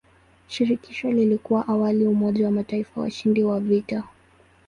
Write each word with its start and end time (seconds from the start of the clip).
Shirikisho 0.47 1.11
lilikuwa 1.11 1.67
awali 1.67 2.07
umoja 2.07 2.45
wa 2.45 2.51
mataifa 2.51 3.01
washindi 3.01 3.43
wa 3.43 3.59
vita. 3.59 4.03